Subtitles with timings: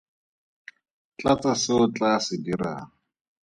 [1.17, 2.83] Tlatsa se o tlaa se dirang.